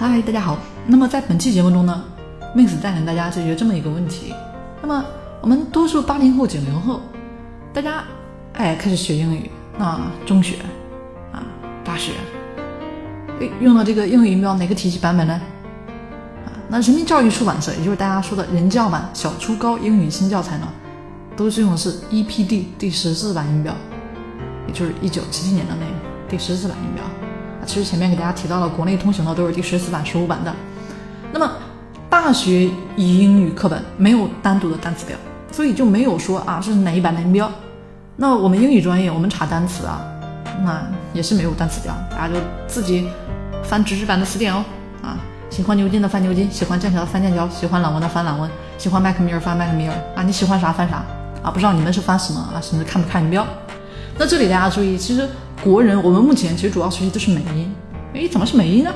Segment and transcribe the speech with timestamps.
[0.00, 0.56] 嗨，大家好。
[0.86, 2.04] 那么在本期节目中呢
[2.54, 4.32] ，Miss 带领大家解决这么一个问题。
[4.80, 5.04] 那么
[5.40, 7.00] 我们多数八零后、九零后，
[7.74, 8.04] 大家
[8.52, 10.58] 哎开始学英语，那中学
[11.32, 11.42] 啊、
[11.84, 12.12] 大学，
[13.40, 15.32] 诶用的这个英语音标哪个体系版本呢？
[16.46, 20.68] 啊，那人民教育出版社，也就是大家说的人教版小初高英语新教材呢，
[21.36, 23.74] 都是用的是 EPD 第十四版音标，
[24.68, 25.92] 也就是一九七七年的那个
[26.28, 27.27] 第十四版音标。
[27.68, 30.50] 其实前面给大家提到了，国内通行的都是第十四版、十五版的。
[31.30, 31.52] 那么
[32.08, 35.14] 大学英语课本没有单独的单词表，
[35.52, 37.52] 所以就没有说啊是哪一版的音标。
[38.16, 40.00] 那我们英语专业，我们查单词啊，
[40.64, 40.82] 那
[41.12, 43.06] 也是没有单词表，大家就自己
[43.62, 44.64] 翻纸质版的词典哦。
[45.02, 45.18] 啊，
[45.50, 51.04] 喜欢牛津的翻牛津，喜欢剑桥的翻剑桥，喜欢朗文的翻朗文，喜欢麦克米尔翻麦克米尔啊，你喜欢啥翻啥
[51.42, 51.50] 啊？
[51.50, 52.56] 不知道你们是翻什么啊？
[52.62, 53.46] 甚至看不看音标？
[54.18, 55.28] 那这里大家注意，其实
[55.62, 57.72] 国人我们目前其实主要学习的是美音。
[58.14, 58.92] 诶，怎么是美音呢？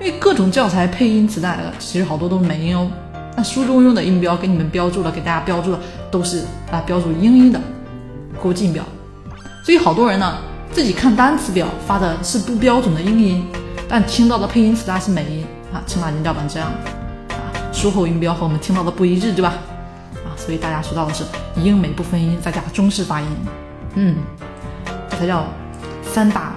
[0.00, 2.90] 因为各种教材配音磁带的，其实好多都是美音哦。
[3.36, 5.78] 那书中用的音标给你们标注了，给大家标注的
[6.10, 6.42] 都是
[6.72, 7.60] 啊标注英音的
[8.42, 8.82] 国际音标。
[9.64, 10.36] 所以好多人呢
[10.72, 13.46] 自己看单词表发的是不标准的英音，
[13.88, 16.68] 但听到的配音磁带是美音啊，青马音调版这样
[17.28, 19.54] 啊，书后音标和我们听到的不一致，对吧？
[20.24, 21.22] 啊，所以大家学到的是
[21.62, 23.26] 英美不分音，再加中式发音，
[23.94, 24.16] 嗯，
[25.16, 25.46] 这才叫
[26.02, 26.52] 三大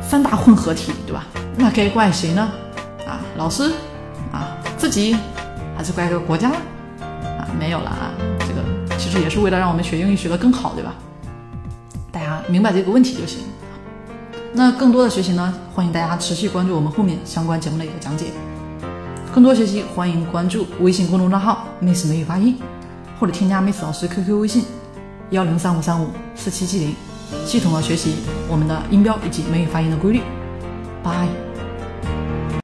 [0.00, 1.26] 三大混合体，对吧？
[1.54, 2.50] 那该怪谁呢？
[3.06, 3.72] 啊，老师
[4.32, 5.14] 啊，自己，
[5.76, 7.46] 还是怪这个国家啊？
[7.58, 8.10] 没有了啊，
[8.40, 10.94] 这个其实也是为了让我们学英语学得更好，对吧？
[12.10, 13.40] 大家明白这个问题就行。
[14.54, 18.28] 那更多的学习呢，欢迎大家持续关注我们后面相关节目的一个讲解。
[19.34, 22.56] 更多学习，欢迎关注微信公众账号 “Miss 美语发音”，
[23.20, 24.64] 或者添加 Miss 老师 QQ 微信
[25.30, 26.94] 幺零三五三五四七七零，
[27.46, 28.16] 系统的学习
[28.48, 30.20] 我们的音标以及美语发音的规律。
[31.02, 31.53] Bye。